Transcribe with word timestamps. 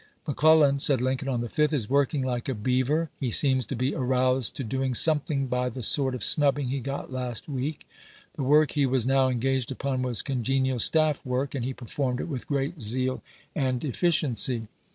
"McClellan," 0.27 0.79
said 0.79 0.99
Lin 0.99 1.11
Diary, 1.15 1.25
coin 1.27 1.33
on 1.35 1.41
the 1.41 1.47
5th, 1.47 1.73
"is 1.73 1.87
working 1.87 2.23
like 2.23 2.49
a 2.49 2.55
beaver. 2.55 3.11
He 3.19 3.27
pope's 3.27 3.35
vikginia 3.35 3.37
campaign 3.41 3.49
29 3.51 3.51
seems 3.59 3.65
to 3.67 3.75
be 3.75 3.93
aroused 3.95 4.55
to 4.55 4.63
doing 4.63 4.93
sometMng 4.93 5.47
by 5.49 5.69
the 5.69 5.83
sort 5.83 6.13
chap. 6.15 6.15
i. 6.15 6.15
of 6.15 6.23
snubbing 6.23 6.67
he 6.69 6.79
got 6.79 7.11
last 7.13 7.47
week." 7.47 7.87
The 8.35 8.41
work 8.43 8.71
he 8.71 8.87
was 8.87 9.05
now 9.05 9.29
engaged 9.29 9.71
upon 9.71 10.01
was 10.01 10.23
congenial 10.23 10.79
staff 10.79 11.23
work, 11.23 11.53
and 11.53 11.63
he 11.63 11.75
performed 11.75 12.19
it 12.19 12.27
with 12.27 12.47
great 12.47 12.81
zeal 12.81 13.21
and 13.55 13.83
efficiency. 13.85 14.67